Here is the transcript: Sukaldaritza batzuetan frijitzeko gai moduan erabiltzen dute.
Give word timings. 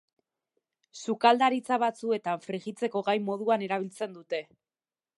Sukaldaritza 1.01 1.79
batzuetan 1.85 2.43
frijitzeko 2.49 3.07
gai 3.13 3.19
moduan 3.31 3.71
erabiltzen 3.71 4.21
dute. 4.21 4.45